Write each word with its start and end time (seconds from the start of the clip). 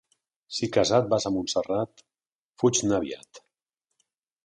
Si 0.59 0.69
casat 0.77 1.11
vas 1.15 1.29
a 1.29 1.33
Montserrat, 1.35 2.03
fuig-ne 2.63 3.01
aviat. 3.01 3.47